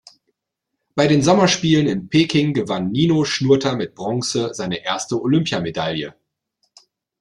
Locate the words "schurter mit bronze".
3.23-4.49